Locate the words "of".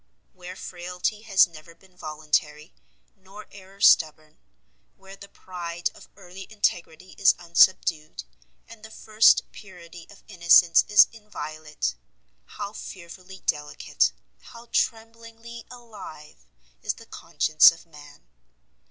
5.93-6.09, 10.09-10.23, 17.71-17.85